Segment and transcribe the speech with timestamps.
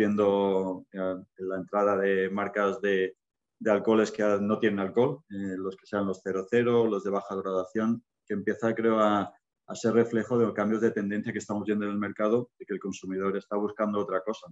[0.00, 3.16] viendo la entrada de marcas de,
[3.58, 8.02] de alcoholes que no tienen alcohol, los que sean los 00, los de baja graduación,
[8.26, 9.30] que empieza, creo, a,
[9.66, 12.64] a ser reflejo de los cambios de tendencia que estamos viendo en el mercado y
[12.64, 14.46] que el consumidor está buscando otra cosa.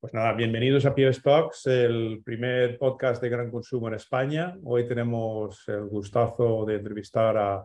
[0.00, 4.58] Pues nada, bienvenidos a Pio Stocks, el primer podcast de gran consumo en España.
[4.64, 7.64] Hoy tenemos el gustazo de entrevistar a,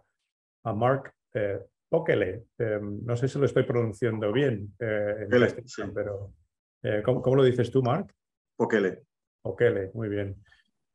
[0.64, 1.60] a Mark eh,
[1.90, 2.46] Pokele.
[2.58, 6.34] Em, no sé si lo estoy pronunciando bien eh, en pero
[6.84, 8.14] eh, ¿cómo, ¿cómo, lo dices tú, Mark?
[8.56, 9.04] Pokele.
[9.42, 10.36] Pokele, muy bien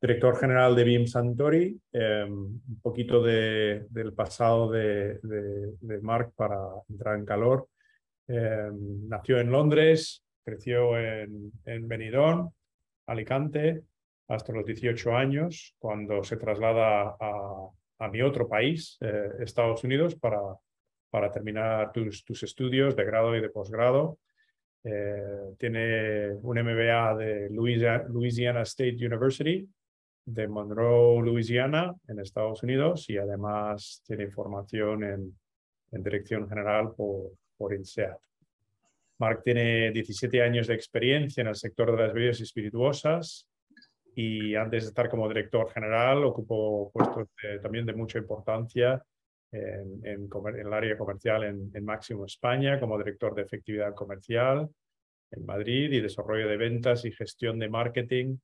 [0.05, 6.59] director general de BIM Santori, em, un poquito de, del pasado de, de, Mark para
[6.87, 7.67] entrar en calor.
[8.27, 12.51] Em, nació en Londres, creció en, en Benidorm,
[13.07, 13.83] Alicante,
[14.27, 20.15] hasta los 18 años, cuando se traslada a, a mi otro país, eh, Estados Unidos,
[20.15, 20.39] para,
[21.09, 24.19] para terminar tus, tus, estudios de grado y de posgrado.
[24.83, 29.67] Eh, tiene un MBA de Louisiana State University
[30.25, 35.39] de Monroe, Louisiana, en Estados Unidos, y además tiene formación en,
[35.91, 38.17] en dirección general por, por INSEAD.
[39.19, 43.47] Mark tiene 17 años de experiencia en el sector de las bebidas espirituosas
[44.15, 47.27] y antes de estar como director general ocupó puestos
[47.61, 49.03] también de mucha importancia
[49.51, 54.69] en, en, en el área comercial en, en, Máximo España, como director de efectividad comercial
[55.31, 58.37] en Madrid y desarrollo de ventas y gestión de marketing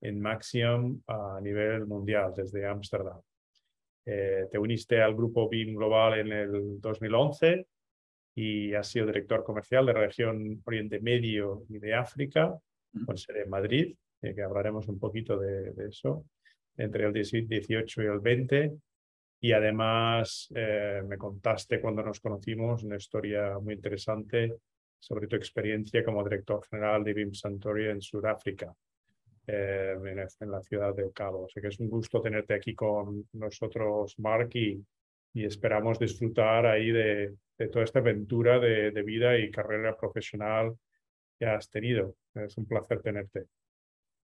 [0.00, 3.20] en Maxium a nivel mundial desde Ámsterdam.
[4.06, 7.66] Eh, te uniste al grupo BIM Global en el 2011
[8.34, 12.56] y has sido director comercial de la región Oriente Medio y de África,
[13.04, 16.24] con sede en Madrid, eh, que hablaremos un poquito de, eso,
[16.76, 18.72] entre el 18 y el 20.
[19.40, 24.56] Y además eh, me contaste cuando nos conocimos una historia muy interesante
[24.98, 28.74] sobre tu experiencia como director general de BIM Santori en Sudáfrica.
[29.50, 31.44] Eh, en, la ciudad de Cabo.
[31.44, 34.84] O sea que es un gusto tenerte aquí con nosotros, Mark, y,
[35.32, 37.34] esperamos disfrutar ahí de,
[37.72, 40.76] toda esta aventura de, vida y carrera profesional
[41.38, 42.16] que has tenido.
[42.34, 43.46] Es un placer tenerte.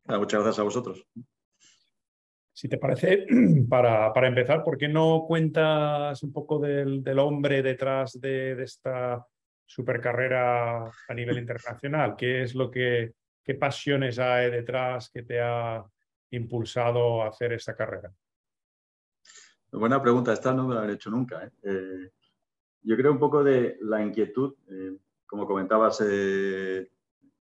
[0.07, 1.07] Ah, muchas gracias a vosotros.
[2.53, 3.27] Si te parece,
[3.69, 8.65] para, para empezar, ¿por qué no cuentas un poco del, del hombre detrás de, de
[8.65, 9.27] esta
[9.65, 12.17] supercarrera a nivel internacional?
[12.17, 13.15] ¿Qué es lo que
[13.51, 15.85] ¿Qué pasiones hay detrás que te ha
[16.31, 18.13] impulsado a hacer esta carrera?
[19.73, 21.45] Buena pregunta, esta no me la han hecho nunca.
[21.45, 21.51] ¿eh?
[21.63, 22.11] Eh,
[22.83, 24.97] yo creo un poco de la inquietud, eh,
[25.27, 26.01] como comentabas,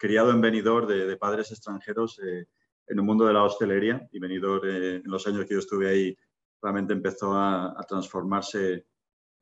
[0.00, 2.46] criado en venidor de, padres extranjeros en
[2.88, 6.16] el mundo de la hostelería y venidor en los años que yo estuve ahí
[6.62, 8.86] realmente empezó a, transformarse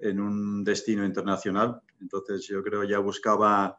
[0.00, 1.80] en un destino internacional.
[2.00, 3.78] Entonces yo creo ya buscaba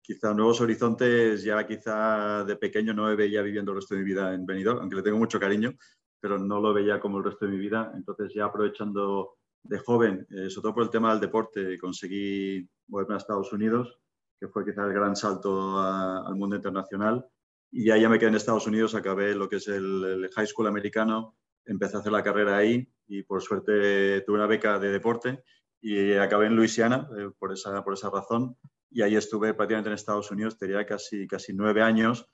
[0.00, 4.06] quizá nuevos horizontes, ya quizá de pequeño no me veía viviendo el resto de mi
[4.06, 5.74] vida en Benidorm, aunque le tengo mucho cariño,
[6.20, 7.92] pero no lo veía como el resto de mi vida.
[7.94, 13.14] Entonces ya aprovechando de joven, eh, sobre todo por el tema del deporte, conseguí volverme
[13.14, 14.01] a Estados Unidos,
[14.42, 17.24] que fue quizá el gran salto al mundo internacional.
[17.70, 20.66] Y ya, ya me quedé en Estados Unidos, acabé lo que es el, high school
[20.66, 25.44] americano, empecé a hacer la carrera ahí y por suerte tuve una beca de deporte
[25.80, 28.56] y acabé en Luisiana eh, por, esa, por esa razón.
[28.90, 32.26] Y ahí estuve prácticamente en Estados Unidos, tenía casi, casi nueve años.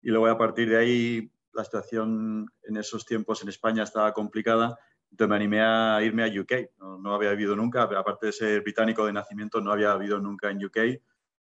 [0.00, 4.78] Y luego a partir de ahí la situación en esos tiempos en España estaba complicada,
[5.10, 9.04] entonces me animé a irme a UK, no, había vivido nunca, aparte de ser británico
[9.04, 10.78] de nacimiento, no había vivido nunca en UK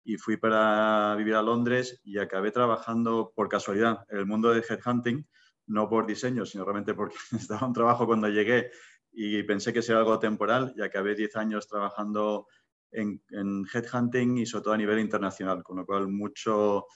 [0.04, 4.64] y fui para vivir a Londres y acabé trabajando por casualidad en el mundo de
[4.68, 5.26] headhunting,
[5.66, 8.70] no por diseño, sino realmente porque estaba un trabajo cuando llegué
[9.12, 12.46] y pensé que sería algo temporal y acabé 10 años trabajando
[12.90, 13.22] en,
[13.72, 16.86] headhunting y sobre todo a nivel internacional, con lo cual mucho,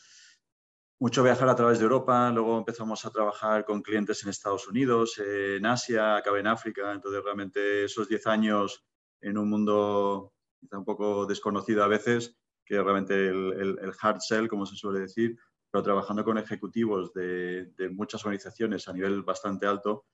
[0.99, 5.19] mucho viajar a través de Europa, luego empezamos a trabajar con clientes en Estados Unidos,
[5.19, 8.87] en Asia, acabé en África, entonces realmente esos 10 años
[9.21, 10.33] en un mundo
[10.71, 12.37] un poco desconocido a veces,
[12.67, 15.39] que realmente el, el, hard sell, como se suele decir,
[15.71, 20.05] pero trabajando con ejecutivos de, de muchas organizaciones a nivel bastante alto,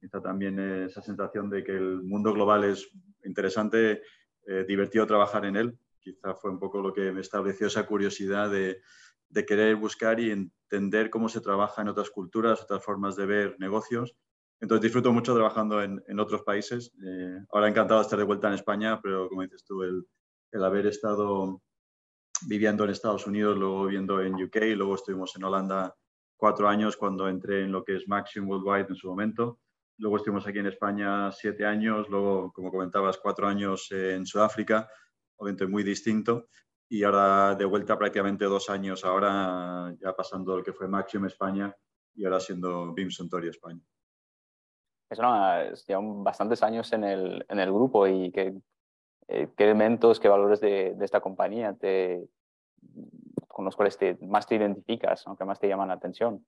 [0.00, 2.88] quizá también esa sensación de que el mundo global es
[3.24, 4.02] interesante
[4.46, 5.78] eh, divertido trabajar en él.
[5.98, 8.82] Quizá fue un poco lo que me estableció esa curiosidad de,
[9.30, 13.56] de querer buscar y entender cómo se trabaja en otras culturas, otras formas de ver
[13.58, 14.14] negocios.
[14.60, 16.92] Entonces disfruto mucho trabajando en, en otros países.
[17.04, 20.06] Eh, ahora encantado de estar de vuelta en España, pero como dices tú, el,
[20.52, 21.62] el haber estado
[22.42, 25.94] viviendo en Estados Unidos, luego viviendo en UK, luego estuvimos en Holanda
[26.36, 29.60] cuatro años cuando entré en lo que es Maximum Worldwide en su momento.
[29.96, 34.88] luego estuvimos aquí en España siete años, luego, como comentabas, cuatro años en Sudáfrica,
[35.36, 36.48] obviamente muy distinto,
[36.88, 41.74] y ahora de vuelta prácticamente dos años ahora, ya pasando lo que fue Maxim España
[42.14, 43.80] y ahora siendo BIM Suntory España.
[45.08, 48.60] Es una, llevan bastantes años en el, en el grupo y qué,
[49.28, 52.28] eh, qué elementos, qué valores de, de, esta compañía te,
[53.48, 56.44] con los cuales te, más te identificas, aunque más te llaman la atención.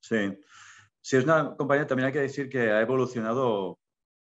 [0.00, 0.38] Sí,
[1.00, 3.78] sí, es una compañía, también hay que decir que ha evolucionado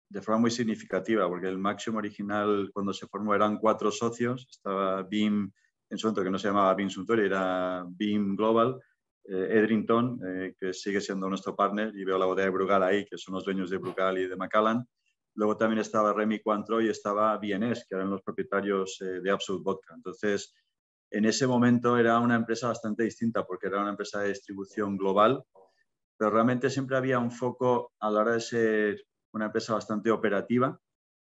[0.09, 5.03] de forma muy significativa, porque el Maxim original cuando se formó eran cuatro socios, estaba
[5.03, 5.51] BIM
[5.89, 8.79] en su momento que no se llamaba BIM Suntory, era BIM Global,
[9.25, 13.05] eh, Edrington, eh, que sigue siendo nuestro partner, y veo la bodega de Brugal ahí,
[13.05, 14.85] que son los dueños de Brugal y de Macallan.
[15.35, 19.63] Luego también estaba Remy Cointreau y estaba BNS, que eran los propietarios eh, de Absolute
[19.63, 19.93] Vodka.
[19.95, 20.53] Entonces,
[21.09, 25.43] en ese momento era una empresa bastante distinta, porque era una empresa de distribución global,
[26.17, 30.77] pero realmente siempre había un foco a la hora de ser una empresa bastante operativa,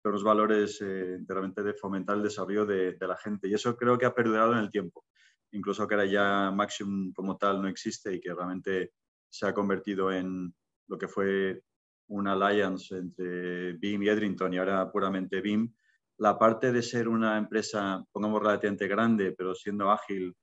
[0.01, 3.47] pero los valores eh, realmente de fomentar el desarrollo de, de, la gente.
[3.47, 5.05] Y eso creo que ha perdurado en el tiempo.
[5.51, 8.93] Incluso que ahora ya Maxim como tal no existe y que realmente
[9.29, 10.53] se ha convertido en
[10.87, 11.63] lo que fue
[12.11, 15.73] una alliance entre BIM y Edrington y ahora puramente BIM,
[16.17, 20.35] la parte de ser una empresa, pongamos relativamente grande, pero siendo ágil,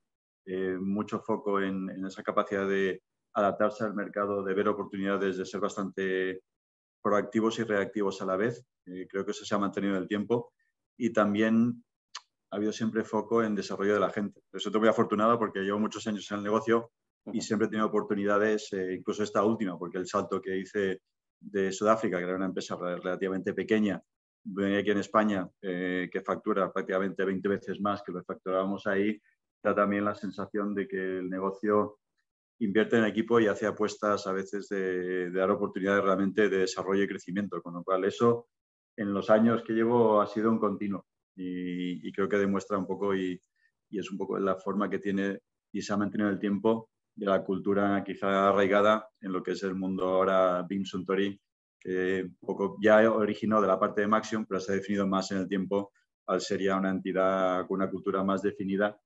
[0.45, 3.01] eh, mucho foco en, en, esa capacidad de
[3.33, 6.41] adaptarse al mercado, de ver oportunidades, de ser bastante
[7.01, 8.65] proactivos y reactivos a la vez.
[8.85, 10.51] Eh, creo que eso se ha mantenido en el tiempo.
[10.97, 11.83] Y también
[12.51, 14.41] ha habido siempre foco en desarrollo de la gente.
[14.49, 16.91] Por eso estoy muy afortunado porque llevo muchos años en el negocio
[17.31, 21.01] y siempre he tenido oportunidades, eh, incluso esta última, porque el salto que hice
[21.39, 24.01] de Sudáfrica, que era una empresa relativamente pequeña,
[24.43, 28.87] venía aquí en España, eh, que factura prácticamente 20 veces más que lo que facturábamos
[28.87, 29.19] ahí,
[29.61, 31.99] da también la sensación de que el negocio
[32.59, 37.07] invierte en equipo y hace apuestas a veces de, dar oportunidades realmente de desarrollo y
[37.07, 38.47] crecimiento, con lo cual eso
[38.97, 41.05] en los años que llevo ha sido un continuo
[41.35, 43.39] y, creo que demuestra un poco y,
[43.91, 45.39] es un poco la forma que tiene
[45.71, 46.89] y se ha mantenido el tiempo
[47.19, 51.39] de la cultura quizá arraigada en lo que es el mundo ahora BIM Suntory,
[51.79, 55.31] que un poco ya originó de la parte de Maxion, pero se ha definido más
[55.31, 55.91] en el tiempo
[56.27, 58.99] al ser ya una entidad con una cultura más definida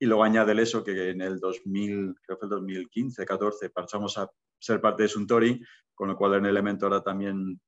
[0.00, 4.30] y luego añade eso que en el 2000, creo que el 2015, 14, pasamos a
[4.58, 5.60] ser parte de Suntory,
[5.94, 7.60] con lo cual en el elemento ahora también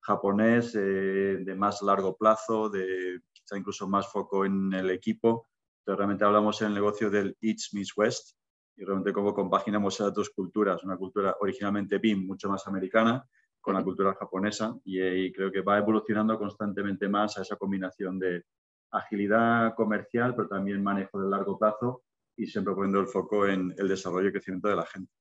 [0.00, 3.20] japonés, eh, de más largo plazo, de
[3.54, 5.48] incluso más foco en el equipo.
[5.80, 8.36] Entonces realmente hablamos en el negocio del East Meets West
[8.76, 13.24] y realmente cómo compaginamos esas dos culturas, una cultura originalmente BIM, mucho más americana,
[13.60, 18.18] con la cultura japonesa y, y creo que va evolucionando constantemente más a esa combinación
[18.18, 18.44] de,
[18.94, 22.04] agilidad comercial, pero también manejo de largo plazo
[22.36, 25.12] y siempre poniendo el foco en el desarrollo y crecimiento de la gente.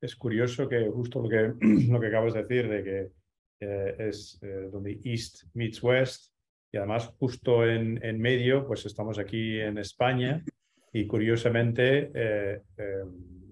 [0.00, 1.54] Es curioso que justo lo que,
[1.90, 3.12] lo que acabas de decir, de que
[3.60, 6.32] eh, es eh, donde East meets West,
[6.70, 10.44] y además justo en, en, medio, pues estamos aquí en España
[10.92, 12.62] y curiosamente eh,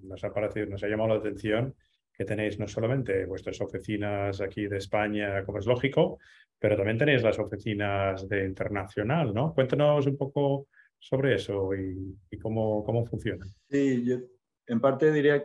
[0.02, 1.74] nos, ha parecido, nos ha llamado la atención
[2.12, 6.18] que tenéis no solamente vuestras oficinas aquí de España, como es lógico,
[6.58, 9.52] pero también tenéis las oficinas de internacional, ¿no?
[9.52, 10.68] Cuéntanos un poco
[10.98, 13.44] sobre eso y, y cómo, cómo funciona.
[13.68, 14.16] Sí, yo
[14.66, 15.44] en parte diría,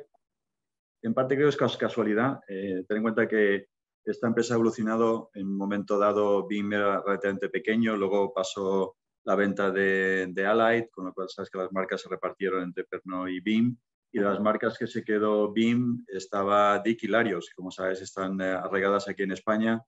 [1.01, 2.39] en parte creo que es casualidad.
[2.47, 3.67] Eh, ten en cuenta que
[4.03, 9.35] esta empresa ha evolucionado en un momento dado, BIM era relativamente pequeño, luego pasó la
[9.35, 13.27] venta de, de Allied, con lo cual sabes que las marcas se repartieron entre Pernod
[13.27, 13.77] y BIM.
[14.13, 18.01] Y de las marcas que se quedó BIM estaba Dick y Larios, que como sabes
[18.01, 19.81] están eh, arraigadas aquí en España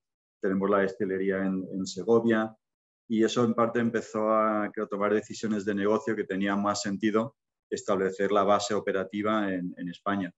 [0.44, 2.54] tenemos la destilería en, en, Segovia
[3.08, 7.38] y eso en parte empezó a creo, tomar decisiones de negocio que tenían más sentido
[7.70, 10.32] establecer la base operativa en, en, España.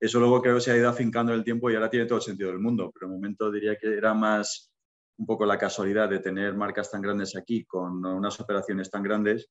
[0.00, 2.18] Eso luego creo que se ha ido afincando en el tiempo y ahora tiene todo
[2.18, 4.73] el sentido del mundo, pero en un momento diría que era más
[5.16, 9.48] un poco la casualidad de tener marcas tan grandes aquí con unas operaciones tan grandes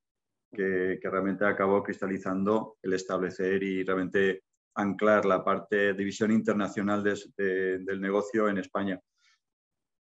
[0.52, 4.44] que, que realmente acabó cristalizando el establecer y realmente
[4.76, 9.00] anclar la parte de visión internacional de, de, del negocio en España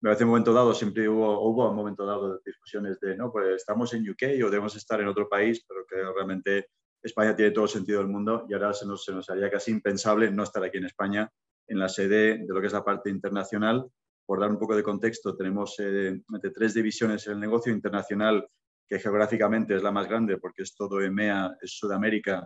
[0.01, 3.55] me parece un momento dado, siempre hubo, hubo un momento dado discusiones de, no, pues
[3.55, 6.67] estamos en UK o debemos estar en otro país, pero que realmente
[7.01, 9.71] España tiene todo el sentido del mundo y ahora se nos, se nos haría casi
[9.71, 11.31] impensable no estar aquí en España,
[11.67, 13.87] en la sede de lo que es la parte internacional.
[14.27, 16.22] Por dar un poco de contexto, tenemos eh,
[16.53, 18.46] tres divisiones en el negocio internacional,
[18.86, 22.46] que geográficamente es la más grande porque es todo EMEA, es Sudamérica,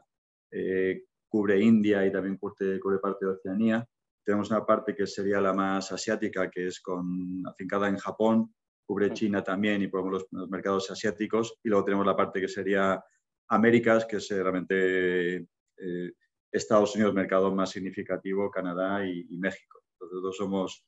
[0.51, 3.87] eh, cubre India y también cubre, cubre parte de Oceanía.
[4.23, 8.53] Tenemos una parte que sería la más asiática, que es con, afincada en Japón,
[8.85, 11.57] cubre China también y por los, los, mercados asiáticos.
[11.63, 13.03] Y luego tenemos la parte que sería
[13.47, 16.11] Américas, que es realmente eh,
[16.51, 19.81] Estados Unidos, mercado más significativo, Canadá y, y México.
[19.99, 20.85] Nosotros somos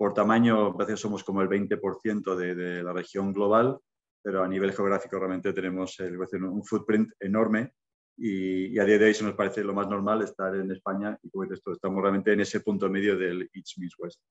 [0.00, 3.78] por tamaño, a veces somos como el 20% de, de, la región global,
[4.22, 7.74] pero a nivel geográfico realmente tenemos un footprint enorme
[8.16, 11.28] y, a día de hoy se nos parece lo más normal estar en España y
[11.28, 14.22] como esto, estamos realmente en ese punto medio del East Meets West.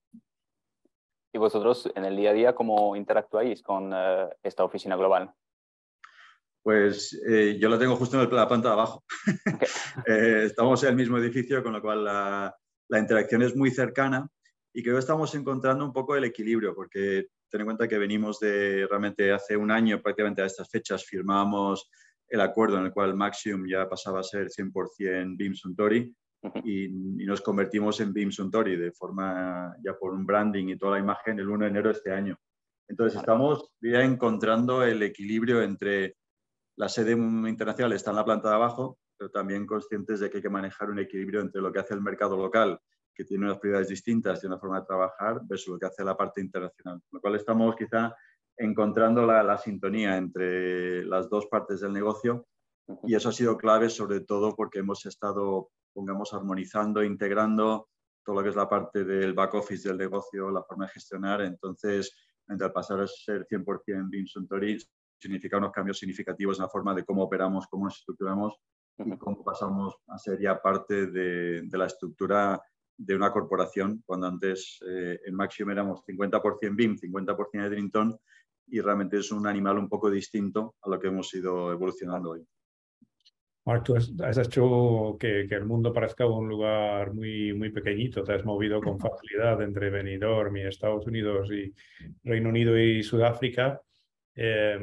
[1.36, 5.32] ¿Y vosotros en el día a día cómo interactuáis con uh, esta oficina global?
[6.64, 9.04] Pues eh, yo la tengo justo en la planta de abajo.
[9.56, 9.68] Okay.
[10.08, 12.58] eh, estamos en el mismo edificio, con lo cual la,
[12.90, 14.28] la, interacción es muy cercana
[14.74, 18.40] y creo que estamos encontrando un poco el equilibrio, porque ten en cuenta que venimos
[18.40, 21.90] de realmente hace un año prácticamente a estas fechas firmamos
[22.28, 26.16] el acuerdo en el cual Maxium ya pasaba a ser 100% BIM Suntory
[26.64, 30.94] y, y, nos convertimos en BIM Suntory de forma ya por un branding y toda
[30.94, 32.38] la imagen el 1 de enero de este año.
[32.88, 36.16] Entonces estamos ya encontrando el equilibrio entre
[36.80, 40.44] la sede internacional está en la planta de abajo, pero también conscientes de que hay
[40.44, 42.80] que manejar un equilibrio entre lo que hace el mercado local,
[43.20, 46.16] que tiene unas prioridades distintas y una forma de trabajar, versus lo que hace la
[46.16, 47.02] parte internacional.
[47.02, 48.16] Con lo cual estamos quizá
[48.56, 52.48] encontrando la, la, sintonía entre las dos partes del negocio
[53.04, 57.90] y eso ha sido clave sobre todo porque hemos estado, pongamos, armonizando, integrando
[58.24, 61.42] todo lo que es la parte del back office del negocio, la forma de gestionar.
[61.42, 62.16] Entonces,
[62.48, 64.78] entre pasar a ser 100% BIM Suntory,
[65.20, 68.56] significa unos cambios significativos en la forma de cómo operamos, cómo nos estructuramos
[68.98, 72.62] y cómo pasamos a ser ya parte de, de la estructura
[73.00, 78.20] de una corporación, cuando antes eh, en Maxim éramos 50% BIM, 50% Edrington,
[78.68, 82.46] y realmente es un animal un poco distinto a lo que hemos ido evolucionando hoy.
[83.66, 88.34] Mark, tú has hecho que, que, el mundo parezca un lugar muy, muy pequeñito, te
[88.34, 91.74] has movido con facilidad entre Benidorm y Estados Unidos y
[92.24, 93.82] Reino Unido y Sudáfrica.
[94.36, 94.78] Eh,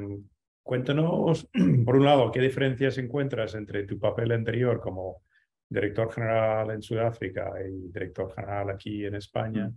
[0.63, 1.49] cuéntanos,
[1.85, 5.23] por un lado, qué diferencias encuentras entre tu papel anterior como
[5.69, 9.71] director general en Sudáfrica y director general aquí en España.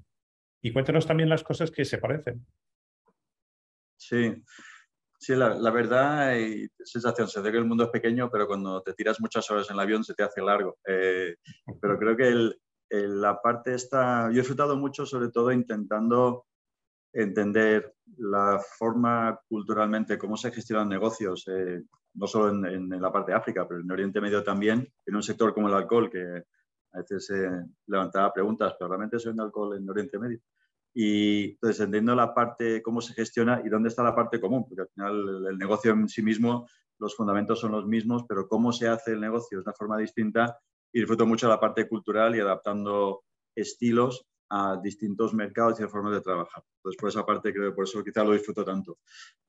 [0.61, 2.45] Y cuéntanos también las cosas que se parecen.
[3.97, 4.43] Sí,
[5.19, 8.81] sí la, la verdad, hay sensación, se ve que el mundo es pequeño, pero cuando
[8.81, 10.77] te tiras muchas horas en el avión se te hace largo.
[10.87, 11.35] Eh,
[11.81, 16.45] pero creo que el, el, la parte esta, yo he disfrutado mucho sobre todo intentando
[17.13, 21.81] entender la forma culturalmente, cómo se gestionan negocios, eh,
[22.13, 25.53] no solo en, la parte de África, pero en Oriente Medio también, en un sector
[25.53, 26.43] como el alcohol, que
[26.91, 27.49] a veces se
[27.87, 30.39] levantaba preguntas, pero realmente se vende alcohol en Oriente Medio.
[30.93, 34.81] Y entonces, entendiendo la parte, cómo se gestiona y dónde está la parte común, porque
[34.81, 38.71] al final el, el negocio en sí mismo, los fundamentos son los mismos, pero cómo
[38.73, 40.59] se hace el negocio de una forma distinta
[40.91, 43.23] y disfruto mucho la parte cultural y adaptando
[43.55, 46.63] estilos a distintos mercados y formas de trabajar.
[46.77, 48.99] Entonces, por esa parte, creo que por eso quizá lo disfruto tanto.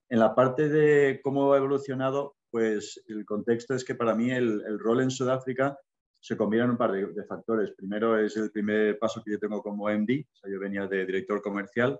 [0.09, 4.78] En la parte de cómo ha evolucionado, pues el contexto es que para mí el,
[4.78, 5.78] rol en Sudáfrica
[6.21, 7.73] se combina en un par de, de, factores.
[7.76, 11.07] Primero es el primer paso que yo tengo como MD, o sea, yo venía de
[11.07, 11.99] director comercial,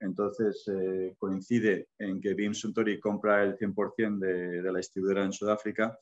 [0.00, 5.32] entonces eh, coincide en que BIM Suntory compra el 100% de, de, la distribuidora en
[5.32, 5.98] Sudáfrica.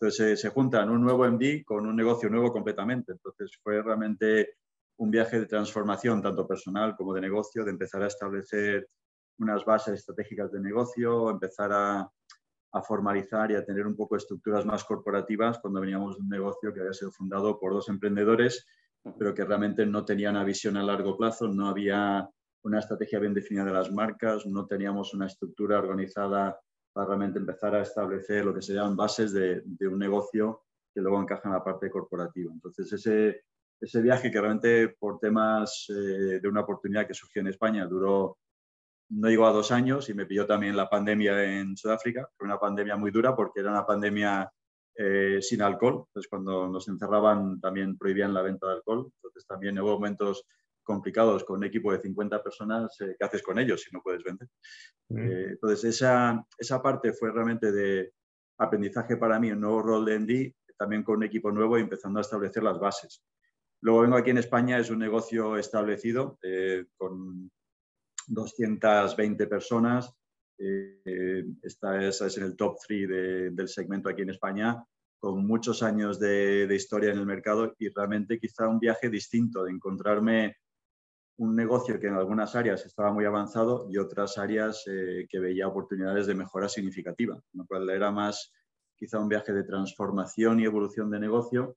[0.00, 3.12] Entonces eh, se juntan un nuevo MD con un negocio nuevo completamente.
[3.12, 4.56] Entonces fue realmente
[4.98, 8.88] un viaje de transformación, tanto personal como de negocio, de empezar a establecer
[9.38, 12.10] unas bases estratégicas de negocio, empezar a,
[12.86, 16.78] formalizar y a tener un poco estructuras más corporativas cuando veníamos de un negocio que
[16.78, 18.64] había sido fundado por dos emprendedores,
[19.18, 22.28] pero que realmente no tenían una visión a largo plazo, no había
[22.62, 26.60] una estrategia bien definida de las marcas, no teníamos una estructura organizada
[26.92, 30.62] para realmente empezar a establecer lo que serían bases de, de un negocio
[30.94, 32.52] que luego encaja en la parte corporativa.
[32.52, 33.42] Entonces, ese,
[33.80, 38.38] ese viaje que realmente por temas eh, de una oportunidad que surgió en España duró,
[39.10, 42.28] no llegó a dos años y me pilló también la pandemia en Sudáfrica.
[42.36, 44.50] Fue una pandemia muy dura porque era una pandemia
[44.96, 46.04] eh, sin alcohol.
[46.08, 49.10] Entonces cuando nos encerraban también prohibían la venta de alcohol.
[49.16, 50.44] Entonces también hubo momentos
[50.82, 53.00] complicados con un equipo de 50 personas.
[53.00, 54.48] Eh, ¿Qué haces con ellos si no puedes vender?
[55.08, 55.18] Mm.
[55.18, 58.12] Eh, entonces esa, esa parte fue realmente de
[58.58, 62.18] aprendizaje para mí, un nuevo rol de ND, también con un equipo nuevo y empezando
[62.18, 63.22] a establecer las bases.
[63.80, 67.50] Luego vengo aquí en España, es un negocio establecido eh, con
[68.26, 70.12] 220 personas.
[70.58, 71.78] Eh, es,
[72.36, 74.84] en el top 3 de, del segmento aquí en España,
[75.20, 79.64] con muchos años de, de, historia en el mercado y realmente quizá un viaje distinto
[79.64, 80.56] de encontrarme
[81.38, 85.68] un negocio que en algunas áreas estaba muy avanzado y otras áreas eh, que veía
[85.68, 88.52] oportunidades de mejora significativa, lo cual era más
[88.96, 91.76] quizá un viaje de transformación y evolución de negocio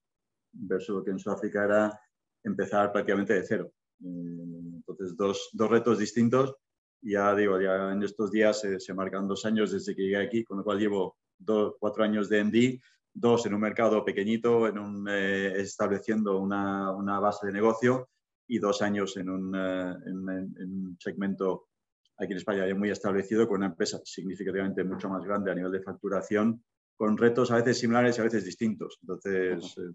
[0.53, 1.99] versus lo que en Sudáfrica era
[2.43, 3.71] empezar prácticamente de cero.
[4.03, 6.55] Eh, entonces, dos, dos retos distintos.
[7.01, 10.43] Ya digo, ya en estos días se, se, marcan dos años desde que llegué aquí,
[10.43, 12.79] con lo cual llevo dos, cuatro años de MD,
[13.13, 18.09] dos en un mercado pequeñito, en un, eh, estableciendo una, una, base de negocio
[18.47, 21.69] y dos años en un, en un segmento
[22.21, 25.71] aquí en España ya muy establecido, con una empresa significativamente mucho más grande a nivel
[25.71, 26.63] de facturación,
[26.95, 28.99] con retos a veces similares y a veces distintos.
[29.01, 29.91] Entonces, eh,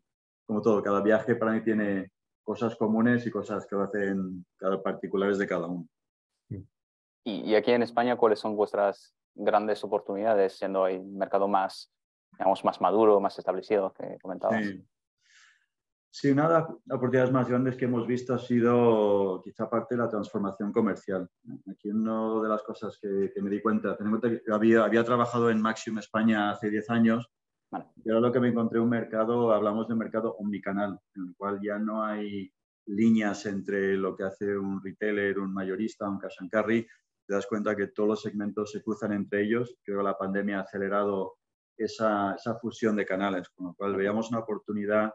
[0.47, 2.11] como todo, cada viaje para mí tiene
[2.43, 5.87] cosas comunes y cosas que lo hacen cada particulares de cada uno.
[7.25, 11.93] Y, aquí en España, ¿cuáles son vuestras grandes oportunidades, siendo el mercado más,
[12.38, 14.65] digamos, más maduro, más establecido que comentabas?
[16.09, 20.03] Sí, una de las oportunidades más grandes que hemos visto ha sido quizá parte de
[20.03, 21.29] la transformación comercial.
[21.69, 25.61] Aquí una de las cosas que, me di cuenta, tengo que había, había trabajado en
[25.61, 27.31] Maxim España hace 10 años
[28.04, 31.35] y ahora lo que me encontré un mercado, hablamos de un mercado omnicanal, en el
[31.37, 32.52] cual ya no hay
[32.87, 36.87] líneas entre lo que hace un retailer, un mayorista, un cash and carry.
[37.26, 39.76] Te das cuenta que todos los segmentos se cruzan entre ellos.
[39.82, 41.38] Creo que la pandemia ha acelerado
[41.76, 45.12] esa, esa fusión de canales, con lo cual veíamos una oportunidad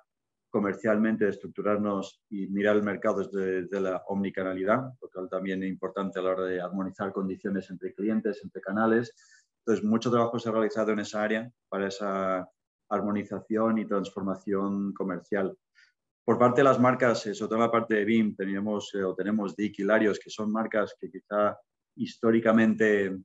[0.51, 6.20] comercialmente de estructurarnos y mirar el mercado desde, la omnicanalidad, lo cual también es importante
[6.20, 9.15] a la hora de armonizar condiciones entre clientes, entre canales.
[9.65, 12.50] Entonces, mucho trabajo se ha realizado en esa área para esa
[12.89, 15.58] armonización y transformación comercial.
[16.25, 19.03] Por parte de las marcas, eh, sobre todo en la parte de BIM, teníamos eh,
[19.03, 21.58] o tenemos Dick y Larios, que son marcas que quizá
[21.96, 23.18] históricamente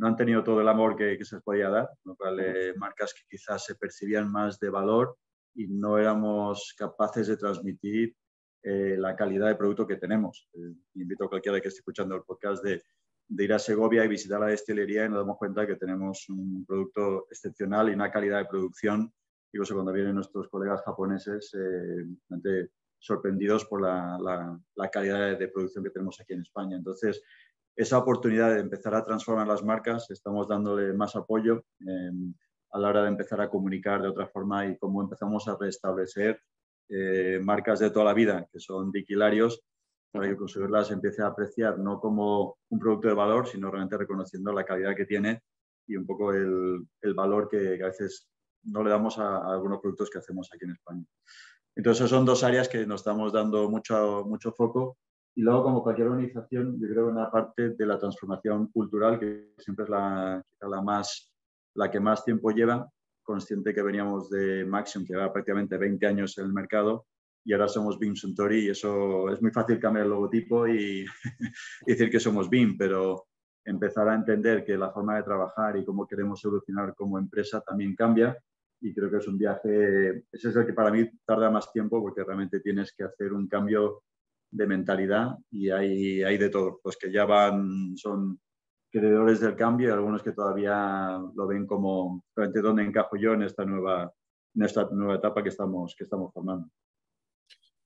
[0.00, 3.12] no han tenido todo el amor que, se les podía dar, lo cual, eh, marcas
[3.12, 5.18] que quizás se percibían más de valor
[5.54, 8.16] y no éramos capaces de transmitir
[8.62, 10.48] eh, la calidad de producto que tenemos.
[10.54, 12.82] Eh, invito a cualquiera que esté escuchando el podcast de,
[13.30, 16.64] de, ir a Segovia y visitar la destilería y nos damos cuenta que tenemos un
[16.66, 19.12] producto excepcional y una calidad de producción.
[19.52, 22.68] Incluso cuando vienen nuestros colegas japoneses, eh,
[22.98, 24.18] sorprendidos por la,
[24.76, 26.76] la, calidad de, producción que tenemos aquí en España.
[26.76, 27.22] Entonces,
[27.74, 31.64] esa oportunidad de empezar a transformar las marcas, estamos dándole más apoyo.
[31.86, 32.10] Eh,
[32.72, 36.40] a la hora de empezar a comunicar de otra forma y cómo empezamos a restablecer
[36.88, 39.62] eh, marcas de toda la vida, que son diquilarios,
[40.10, 43.70] para que el consumidor las empiece a apreciar no como un producto de valor, sino
[43.70, 45.42] realmente reconociendo la calidad que tiene
[45.86, 48.28] y un poco el, el valor que, a veces
[48.64, 51.04] no le damos a, algunos productos que hacemos aquí en España.
[51.76, 54.98] Entonces, son dos áreas que nos estamos dando mucho, mucho foco.
[55.34, 59.54] Y luego, como cualquier organización, yo creo que una parte de la transformación cultural, que
[59.58, 61.30] siempre es la, la más
[61.74, 62.88] la que más tiempo lleva,
[63.22, 67.06] consciente que veníamos de Maxim, que lleva prácticamente 20 años en el mercado,
[67.44, 71.04] y ahora somos BIM Suntory, y eso es muy fácil cambiar el logotipo y,
[71.86, 73.26] decir que somos BIM, pero
[73.64, 77.94] empezar a entender que la forma de trabajar y cómo queremos evolucionar como empresa también
[77.94, 78.36] cambia,
[78.82, 82.00] y creo que es un viaje, ese es el que para mí tarda más tiempo,
[82.00, 84.02] porque realmente tienes que hacer un cambio
[84.50, 86.80] de mentalidad y hay, hay de todo.
[86.84, 88.40] Los que ya van, son
[88.90, 93.42] creedores del cambio y algunos que todavía lo ven como realmente dónde encajo yo en
[93.42, 94.12] esta nueva,
[94.54, 96.68] en esta nueva etapa que estamos, que estamos formando.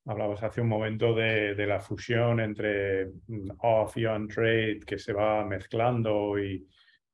[0.06, 4.98] Hablabas hace un momento de, de la fusión entre mm, off y on trade que
[4.98, 6.66] se va mezclando y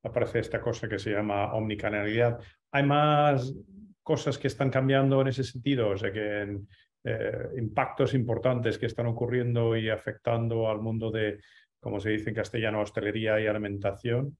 [0.03, 2.41] aparece esta cosa que se llama omnicanalidad.
[2.73, 3.55] ¿Hay más
[4.03, 5.91] cosas que están cambiando en ese sentido?
[5.91, 6.59] O sea, que
[7.05, 11.41] eh, impactos importantes que están ocurriendo y afectando al mundo de,
[11.81, 14.37] como se dice en castellano, hostelería y alimentación?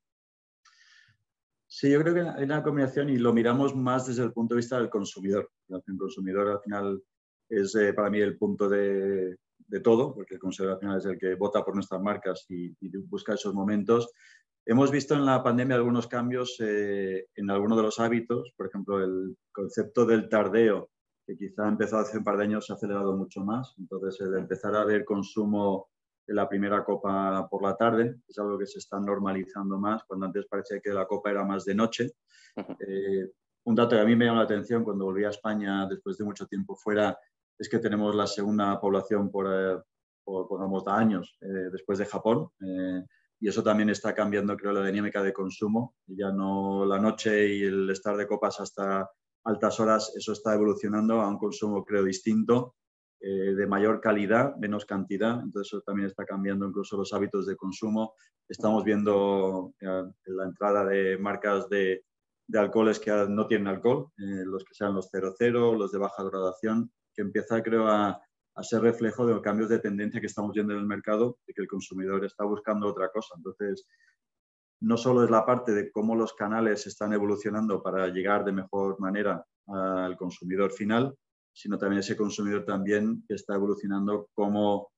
[1.67, 4.59] Sí, yo creo que hay una combinación y lo miramos más desde el punto de
[4.59, 5.51] vista del consumidor.
[5.69, 7.03] El consumidor al final
[7.51, 9.37] es eh, para mí el punto de,
[9.83, 12.75] todo, porque el consumidor al final es el que vota por nuestras marcas y,
[13.09, 14.11] busca esos momentos.
[14.65, 19.03] Hemos visto en la pandemia algunos cambios eh, en algunos de los hábitos, por ejemplo,
[19.03, 20.91] el concepto del tardeo,
[21.27, 23.75] que quizá empezó hace un par de años, se ha acelerado mucho más.
[23.79, 25.89] Entonces, el empezar a ver consumo
[26.27, 30.47] la primera copa por la tarde, es algo que se está normalizando más, cuando antes
[30.47, 32.11] parecía que la copa era más de noche.
[32.57, 33.31] Eh,
[33.65, 36.25] un dato que a mí me llama la atención cuando volví a España después de
[36.25, 37.17] mucho tiempo fuera
[37.61, 39.79] es que tenemos la segunda población por, eh,
[40.25, 42.49] por, años eh, después de Japón.
[43.43, 45.95] y eso también está cambiando, creo, la dinámica de consumo.
[46.07, 49.09] Ya no la noche y el estar de copas hasta
[49.45, 52.75] altas horas, eso está evolucionando a un consumo, creo, distinto
[53.23, 55.41] eh, de mayor calidad, menos cantidad.
[55.43, 58.15] Entonces eso también está cambiando incluso los hábitos de consumo.
[58.49, 62.05] Estamos viendo eh, la entrada de marcas de,
[62.47, 66.25] de, alcoholes que no tienen alcohol, eh, los que sean los 00, los de baja
[66.25, 68.21] graduación, que empieza creo a,
[68.55, 71.53] a ser reflejo de los cambios de tendencia que estamos viendo en el mercado, y
[71.53, 73.35] que el consumidor está buscando otra cosa.
[73.37, 73.87] Entonces,
[74.83, 78.99] no solo es la parte de cómo los canales están evolucionando para llegar de mejor
[78.99, 81.15] manera al consumidor final,
[81.53, 84.91] sino también ese consumidor también que está evolucionando cómo,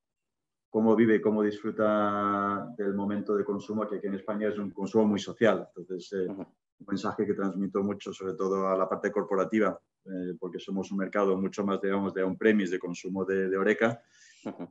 [0.71, 4.71] cómo vive y cómo disfruta del momento de consumo, que aquí en España es un
[4.71, 5.69] consumo muy social.
[5.75, 6.47] Entonces, eh, un
[6.87, 11.37] mensaje que transmito mucho, sobre todo a la parte corporativa, eh, porque somos un mercado
[11.37, 14.03] mucho más, digamos, de on-premise, de consumo de, de Oreca,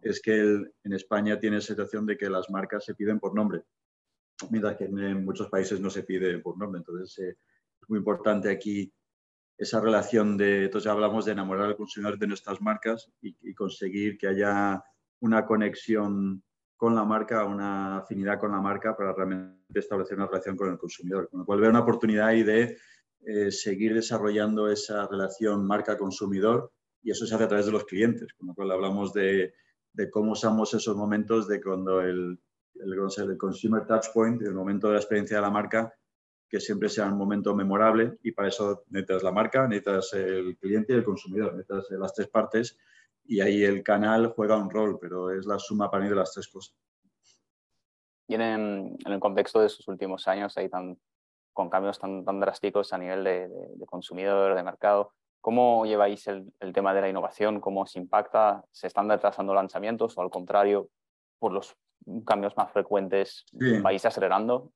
[0.01, 3.63] es que en España tiene la situación de que las marcas se piden por nombre,
[4.49, 6.79] mientras que en, muchos países no se pide por nombre.
[6.79, 7.37] Entonces, eh,
[7.81, 8.91] es muy importante aquí
[9.57, 14.27] esa relación de, entonces hablamos de enamorar al consumidor de nuestras marcas y, conseguir que
[14.27, 14.83] haya
[15.19, 16.43] una conexión
[16.75, 20.79] con la marca, una afinidad con la marca para realmente establecer una relación con el
[20.79, 21.29] consumidor.
[21.29, 22.77] Con lo cual veo una oportunidad ahí de
[23.25, 26.71] eh, seguir desarrollando esa relación marca-consumidor
[27.03, 28.33] y eso se hace a través de los clientes.
[28.33, 29.53] Con lo cual hablamos de,
[30.11, 32.39] cómo usamos esos momentos de cuando el,
[32.75, 35.93] el, el consumer touch point, el momento de la experiencia de la marca,
[36.51, 40.93] que siempre sea un momento memorable y para eso necesitas la marca, necesitas el cliente
[40.93, 42.77] y el consumidor, necesitas las tres partes
[43.25, 46.33] y ahí el canal juega un rol, pero es la suma para mí de las
[46.33, 46.75] tres cosas.
[48.27, 50.97] Y en, el contexto de estos últimos años, ahí tan,
[51.53, 53.49] con cambios tan, tan drásticos a nivel de,
[53.85, 57.59] consumidor, de mercado, ¿cómo lleváis el, tema de la innovación?
[57.59, 58.63] ¿Cómo se impacta?
[58.71, 60.89] ¿Se están retrasando lanzamientos o al contrario,
[61.39, 61.75] por los
[62.25, 63.45] cambios más frecuentes,
[63.81, 64.71] vais acelerando?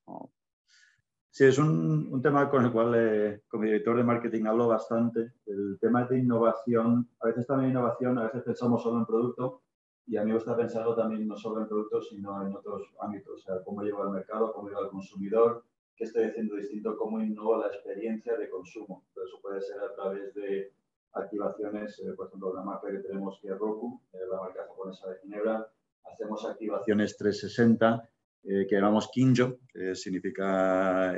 [1.30, 5.34] Sí, es un, un, tema con el cual eh, como director de marketing hablo bastante.
[5.46, 9.64] El tema de innovación, a veces también innovación, a veces pensamos solo en producto
[10.08, 13.34] y a mí me gusta pensarlo también no solo en productos, sino en otros ámbitos,
[13.34, 17.22] o sea, cómo llevo al mercado, cómo llevo al consumidor, qué estoy haciendo distinto, cómo
[17.22, 19.06] innovo la experiencia de consumo.
[19.12, 20.74] eso puede ser a través de
[21.14, 25.10] activaciones, eh, por ejemplo, la marca que tenemos que es Roku, eh, la marca japonesa
[25.10, 25.72] de Ginebra,
[26.04, 28.10] hacemos activaciones 360
[28.44, 31.18] eh, que llamamos Kinjo, que significa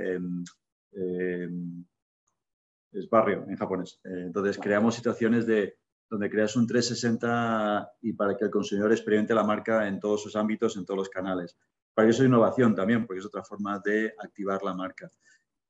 [2.93, 3.99] es barrio en japonés.
[4.03, 5.77] Entonces creamos situaciones de
[6.09, 10.35] donde creas un 360 y para que el consumidor experimente la marca en todos sus
[10.35, 11.57] ámbitos, en todos los canales.
[11.97, 15.09] Para eso es innovación también, porque es otra forma de activar la marca.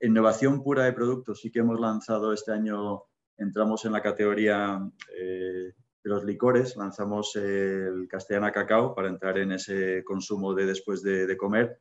[0.01, 3.03] Innovación pura de productos, sí que hemos lanzado este año,
[3.37, 4.77] entramos en la categoría
[5.17, 5.71] eh,
[6.03, 11.37] de los licores, lanzamos el Castellana Cacao para entrar en ese consumo de después de,
[11.37, 11.79] comer.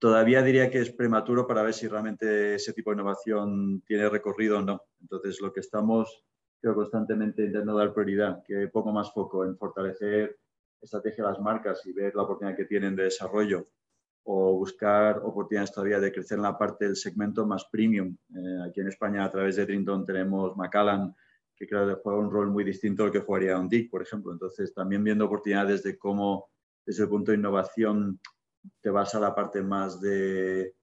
[0.00, 4.58] Todavía diría que es prematuro para ver si realmente ese tipo de innovación tiene recorrido
[4.58, 4.82] o no.
[5.00, 6.24] Entonces, lo que estamos
[6.60, 10.40] creo, constantemente intentando dar prioridad, que poco más foco en fortalecer
[10.80, 13.68] estrategia de las marcas y ver la oportunidad que tienen de desarrollo
[14.24, 18.16] o buscar oportunidades todavía de crecer en la parte del segmento más premium.
[18.34, 21.14] Eh, aquí en España, a través de Trinton, tenemos Macallan,
[21.56, 24.32] que claro, juega un rol muy distinto al que jugaría un DIC, por ejemplo.
[24.32, 26.50] Entonces, también viendo oportunidades de cómo,
[26.84, 28.20] desde el punto de innovación,
[28.80, 30.74] te vas a la parte más de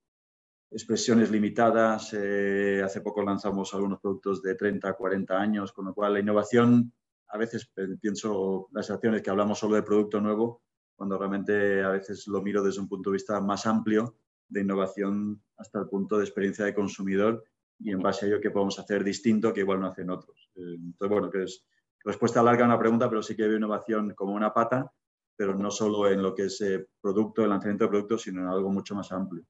[0.71, 2.13] expresiones limitadas.
[2.13, 6.19] Eh, hace poco lanzamos algunos productos de 30 a 40 años, con lo cual la
[6.19, 6.93] innovación,
[7.29, 10.63] a veces pienso las acciones que hablamos solo de producto nuevo,
[10.95, 14.15] cuando realmente a veces lo miro desde un punto de vista más amplio
[14.49, 17.43] de innovación hasta el punto de experiencia de consumidor
[17.79, 20.49] y en base a ello qué podemos hacer distinto que igual no hacen otros.
[20.55, 21.65] Eh, entonces, bueno, que es
[22.03, 24.91] respuesta larga a una pregunta, pero sí que veo innovación como una pata,
[25.35, 28.47] pero no solo en lo que es eh, producto, el lanzamiento de productos, sino en
[28.47, 29.43] algo mucho más amplio.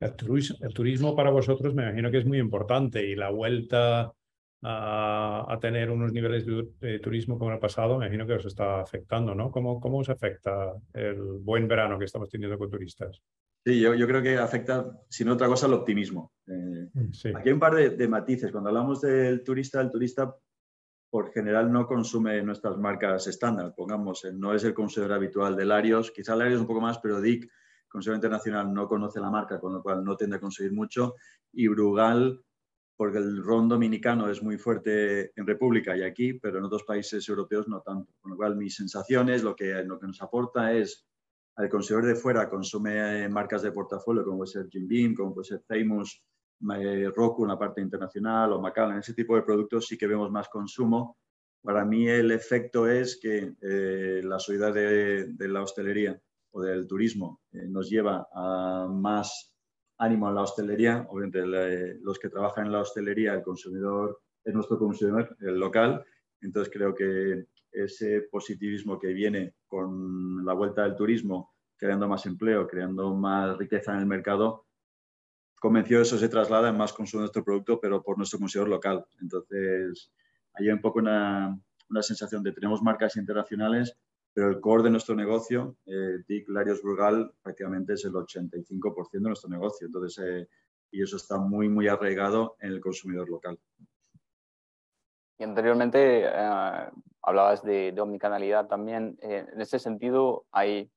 [0.00, 4.12] El turismo, el turismo para vosotros me imagino que es muy importante y la vuelta
[4.64, 8.80] a, a, tener unos niveles de, turismo como el pasado, me imagino que os está
[8.80, 9.50] afectando, ¿no?
[9.50, 13.20] ¿Cómo, ¿Cómo os afecta el buen verano que estamos teniendo con turistas?
[13.66, 16.32] Sí, yo, yo creo que afecta, si no otra cosa, el optimismo.
[16.46, 16.88] Eh,
[17.34, 18.50] aquí hay un par de, matices.
[18.50, 20.34] Cuando hablamos del turista, el turista
[21.10, 23.74] por general no consume nuestras marcas estándar.
[23.76, 27.50] Pongamos, no es el consumidor habitual de Larios, quizá Larios un poco más, pero DIC,
[27.88, 31.14] consumidor internacional, no conoce la marca, con lo cual no tiende a conseguir mucho.
[31.52, 32.40] Y Brugal,
[32.96, 37.28] porque el ron dominicano es muy fuerte en República y aquí, pero en otros países
[37.28, 38.12] europeos no tanto.
[38.20, 41.06] Con lo cual, mis sensaciones, lo que, lo que nos aporta es
[41.56, 45.46] al consumidor de fuera consume marcas de portafolio como puede ser Jim Beam, como puede
[45.46, 46.22] ser Famous,
[46.76, 50.30] eh, Roku en la parte internacional o Macallan, ese tipo de productos sí que vemos
[50.30, 51.18] más consumo.
[51.62, 56.20] Para mí el efecto es que eh, la subida de, la hostelería
[56.52, 59.53] o del turismo eh, nos lleva a más
[60.04, 61.06] ánimo en la hostelería.
[61.08, 66.04] Obviamente los que trabajan en la hostelería, el consumidor es nuestro consumidor, el local.
[66.40, 72.66] Entonces creo que ese positivismo que viene con la vuelta del turismo, creando más empleo,
[72.68, 74.66] creando más riqueza en el mercado,
[75.58, 79.04] convenció eso se traslada en más consumo de nuestro producto, pero por nuestro consumidor local.
[79.20, 80.12] Entonces,
[80.52, 83.96] hay un poco una, una sensación de tenemos marcas internacionales,
[84.34, 89.20] pero el core de nuestro negocio, eh, DIC Larios Brugal, prácticamente es el 85% de
[89.20, 89.86] nuestro negocio.
[89.86, 90.48] Entonces, eh,
[90.90, 93.58] y eso está muy, muy arraigado en el consumidor local.
[95.38, 96.90] Y anteriormente eh,
[97.22, 99.18] hablabas de, de, omnicanalidad también.
[99.20, 100.88] Eh, en ese sentido, ¿hay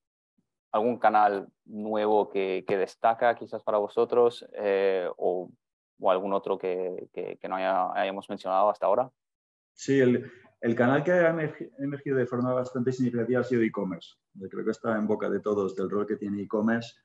[0.72, 5.50] algún canal nuevo que, que destaca quizás para vosotros eh, o,
[6.00, 9.10] o, algún otro que, que, no haya, hayamos mencionado hasta ahora?
[9.74, 11.30] Sí, el, El canal que ha
[11.78, 14.16] emergido de forma bastante significativa ha sido e-commerce.
[14.50, 16.96] Creo que está en boca de todos del rol que tiene e-commerce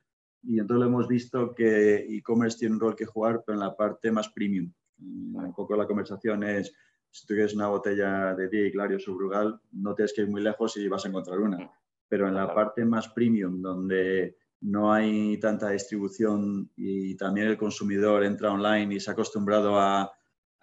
[0.41, 4.11] y entonces hemos visto que e-commerce tiene un rol que jugar, pero en la parte
[4.11, 4.71] más premium.
[4.97, 6.73] Un poco la conversación es,
[7.11, 10.41] si tú quieres una botella de Vía Clarios o Brugal, no tienes que ir muy
[10.41, 11.71] lejos y vas a encontrar una.
[12.09, 18.23] Pero en la parte más premium, donde no hay tanta distribución y también el consumidor
[18.23, 20.11] entra online y se ha acostumbrado a,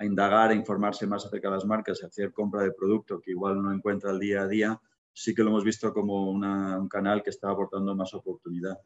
[0.05, 3.63] indagar, a informarse más acerca de las marcas, a hacer compra de producto que igual
[3.63, 4.81] no encuentra el día a día,
[5.13, 8.79] sí que lo hemos visto como un canal que está aportando más oportunidad.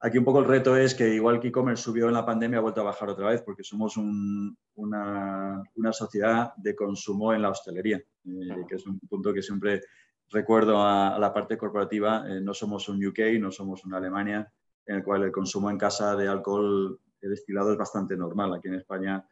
[0.00, 2.62] Aquí un poco el reto es que igual que e-commerce subió en la pandemia, ha
[2.62, 5.62] vuelto a bajar otra vez porque somos una,
[5.92, 9.80] sociedad de consumo en la hostelería, eh, que es un punto que siempre
[10.28, 12.24] recuerdo a, la parte corporativa.
[12.28, 14.52] Eh, no somos un UK, no somos una Alemania,
[14.84, 18.54] en el cual el consumo en casa de alcohol destilado es bastante normal.
[18.54, 19.26] Aquí en España,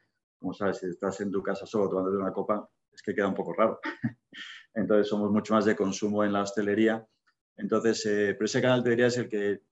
[0.44, 3.34] como sabes, si estás en tu casa solo tomando una copa, es que queda un
[3.34, 3.80] poco raro.
[4.74, 7.08] Entonces somos mucho más de consumo en la hostelería.
[7.56, 9.62] Entonces, eh, pero ese canal te diría es el que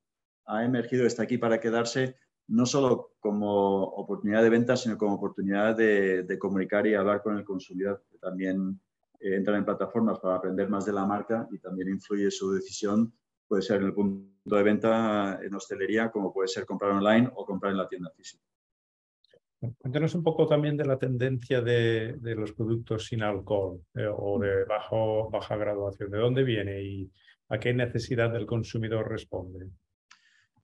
[0.47, 2.17] ha emergido, está aquí para quedarse,
[2.49, 7.45] no solo como oportunidad de venta, sino como oportunidad de, comunicar y hablar con el
[7.45, 8.81] consumidor, que también
[9.21, 13.13] eh, entra en plataformas para aprender más de la marca y también influye su decisión,
[13.47, 17.45] puede ser en el punto de venta en hostelería, como puede ser comprar online o
[17.45, 18.43] comprar en la tienda física.
[19.79, 24.65] Cuéntanos un poco también de la tendencia de, los productos sin alcohol eh, o de
[24.65, 26.11] bajo, baja graduación.
[26.11, 27.11] ¿De dónde viene y
[27.49, 29.69] a qué necesidad del consumidor responde?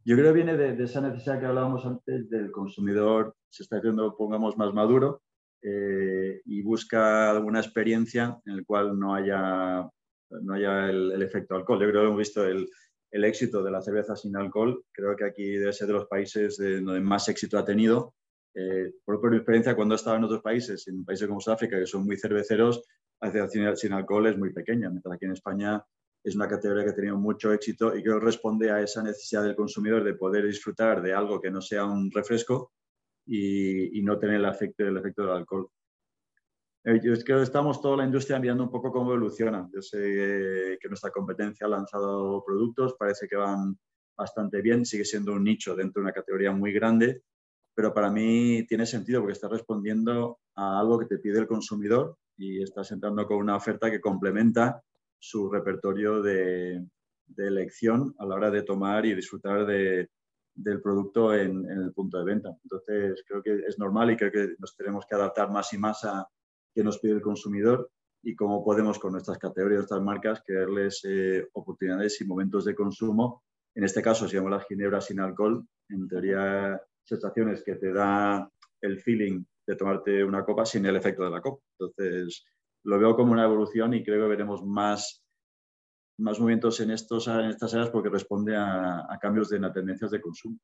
[0.04, 4.16] Yo creo que viene de, esa necesidad que hablábamos antes del consumidor, se está haciendo,
[4.16, 5.22] pongamos, más maduro
[5.62, 9.88] eh, y busca alguna experiencia en la cual no haya,
[10.30, 11.80] no haya el, efecto alcohol.
[11.80, 12.68] Yo creo que hemos visto el,
[13.12, 14.82] el, éxito de la cerveza sin alcohol.
[14.90, 18.14] Creo que aquí debe ser de los países donde más éxito ha tenido.
[18.61, 21.87] Eh, por, mi experiencia, cuando he estado en otros países, en países como Sudáfrica, que
[21.87, 22.83] son muy cerveceros,
[23.21, 25.81] la cerveza sin alcohol es muy pequeña, mientras aquí en España
[26.25, 29.55] es una categoría que ha tenido mucho éxito y que responde a esa necesidad del
[29.55, 32.73] consumidor de poder disfrutar de algo que no sea un refresco
[33.25, 35.68] y, no tener el efecto, el efecto del alcohol.
[36.83, 39.68] Eh, yo creo que estamos toda la industria mirando un poco cómo evoluciona.
[39.73, 43.79] Yo sé que nuestra competencia ha lanzado productos, parece que van
[44.16, 47.23] bastante bien, sigue siendo un nicho dentro de una categoría muy grande,
[47.79, 52.17] pero para mí tiene sentido porque está respondiendo a algo que te pide el consumidor
[52.37, 54.83] y estás entrando con una oferta que complementa
[55.17, 56.85] su repertorio de,
[57.37, 62.49] elección a la hora de tomar y disfrutar del producto en, el punto de venta.
[62.64, 66.03] Entonces, creo que es normal y creo que nos tenemos que adaptar más y más
[66.03, 66.27] a
[66.75, 67.93] qué nos pide el consumidor
[68.25, 73.45] y cómo podemos con nuestras categorías, nuestras marcas, crearles eh, oportunidades y momentos de consumo.
[73.73, 78.49] En este caso, si llamo las ginebras sin alcohol, en teoría, sensaciones que te da
[78.81, 81.62] el feeling de tomarte una copa sin el efecto de la copa.
[81.79, 82.44] Entonces,
[82.85, 85.25] lo veo como una evolución y creo que veremos más,
[86.18, 90.59] más movimientos en, estos, en estas áreas porque responde a, cambios de tendencias de consumo.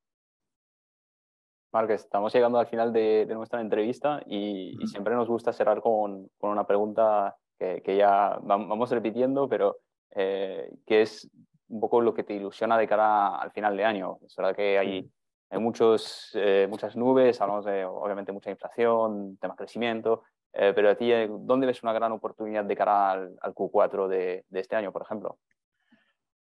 [1.72, 6.50] Marques, estamos llegando al final de, nuestra entrevista y, siempre nos gusta cerrar con, con
[6.50, 9.78] una pregunta que, que, ya vamos repitiendo, pero
[10.14, 11.28] eh, que es
[11.68, 14.18] un poco lo que te ilusiona de cara al final de año.
[14.24, 15.10] Es verdad que hay,
[15.50, 20.24] hay muchos, eh, muchas nubes, hablamos de obviamente mucha inflación, tema crecimiento,
[20.56, 24.44] eh, pero a ti, eh, ¿dónde ves una gran oportunidad de cara al, Q4 de,
[24.52, 25.38] este año, por ejemplo?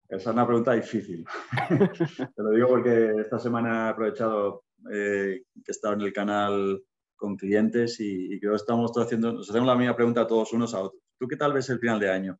[0.07, 1.23] Esa es una pregunta difícil.
[2.35, 6.81] Te lo digo porque esta semana he aprovechado eh, que he estado en el canal
[7.15, 10.53] con clientes y, creo que estamos todos haciendo, nos hacemos la misma pregunta a todos
[10.53, 11.03] unos a otros.
[11.19, 12.39] ¿Tú qué tal ves el final de año?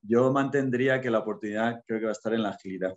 [0.00, 2.96] Yo mantendría que la oportunidad creo que va a estar en la agilidad,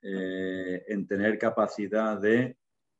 [0.00, 2.56] en tener capacidad de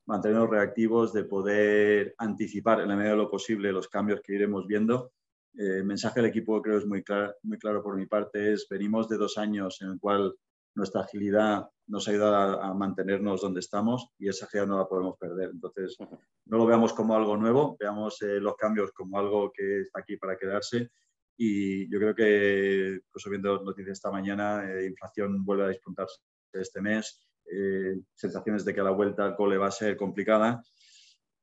[0.09, 4.65] mantenernos reactivos, de poder anticipar en la medida de lo posible los cambios que iremos
[4.65, 5.13] viendo.
[5.53, 8.65] Eh, el mensaje del equipo creo es muy claro, muy claro por mi parte, es
[8.67, 10.35] venimos de dos años en el cual
[10.73, 15.15] nuestra agilidad nos ha ayudado a, mantenernos donde estamos y esa agilidad no la podemos
[15.19, 15.51] perder.
[15.51, 19.99] Entonces, no lo veamos como algo nuevo, veamos eh, los cambios como algo que está
[19.99, 20.89] aquí para quedarse
[21.37, 26.19] y yo creo que, incluso viendo noticias esta mañana, eh, inflación vuelve a despuntarse
[26.53, 30.63] este mes, eh, sensaciones de que la vuelta al cole va a ser complicada.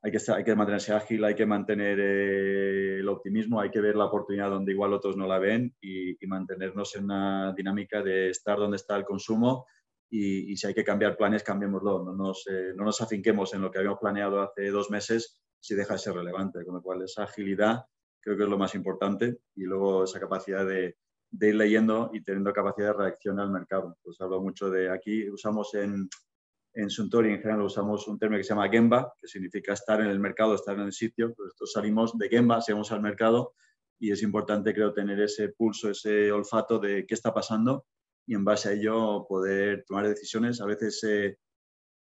[0.03, 3.97] Hay que, hay que mantenerse ágil, hay que mantener eh, el optimismo, hay que ver
[3.97, 8.59] la oportunidad donde igual otros no la ven y, mantenernos en una dinámica de estar
[8.59, 9.67] donde está el consumo
[10.09, 12.05] y, si hay que cambiar planes, cambiémoslo.
[12.05, 15.75] No nos, eh, no nos afinquemos en lo que habíamos planeado hace dos meses si
[15.75, 16.65] deja de ser relevante.
[16.65, 17.85] Con lo cual, esa agilidad
[18.21, 20.97] creo que es lo más importante y luego esa capacidad de,
[21.31, 23.97] de ir leyendo y teniendo capacidad de reacción al mercado.
[24.03, 26.09] Pues hablo mucho de aquí, usamos en,
[26.75, 30.09] en Suntory en general usamos un término que se llama Gemba, que significa estar en
[30.09, 31.35] el mercado, estar en el sitio.
[31.35, 33.55] Pues salimos de Gemba, seguimos al mercado
[33.99, 37.87] y es importante, creo, tener ese pulso, ese olfato de qué está pasando
[38.27, 40.61] y en base a ello poder tomar decisiones.
[40.61, 41.39] A veces eh,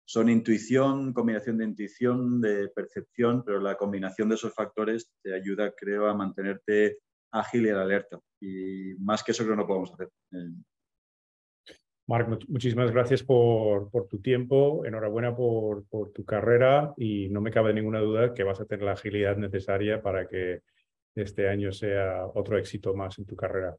[0.05, 5.73] son intuición, combinación de intuición, de percepción, pero la combinación de esos factores te ayuda,
[5.75, 6.99] creo, a mantenerte
[7.31, 8.19] ágil y alerta.
[8.45, 10.09] Y más que eso creo que no podemos hacer.
[12.07, 17.73] Marc, muchísimas gracias por, tu tiempo, enhorabuena por, por, tu carrera y no me cabe
[17.73, 20.61] ninguna duda que vas a tener la agilidad necesaria para que
[21.15, 23.75] este año sea otro éxito más en tu carrera.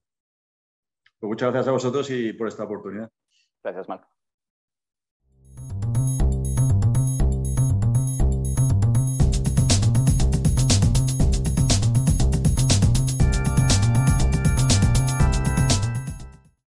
[1.21, 3.11] Pues muchas gracias a vosotros y por esta oportunidad.
[3.63, 4.16] Gracias, Marc.